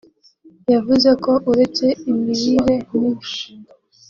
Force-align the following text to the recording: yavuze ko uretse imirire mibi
yavuze 0.73 1.09
ko 1.23 1.31
uretse 1.51 1.85
imirire 2.11 2.73
mibi 2.97 3.35